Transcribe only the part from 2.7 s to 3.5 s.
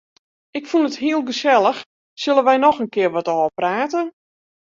in kear wat